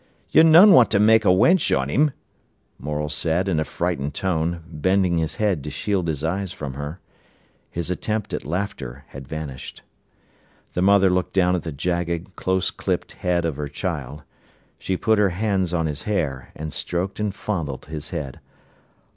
[0.31, 2.11] "Yer non want ter make a wench on 'im,"
[2.79, 6.95] Morel said, in a frightened tone, bending his head to shield his eyes from hers.
[7.69, 9.83] His attempt at laughter had vanished.
[10.73, 14.23] The mother looked down at the jagged, close clipped head of her child.
[14.79, 18.39] She put her hands on his hair, and stroked and fondled his head.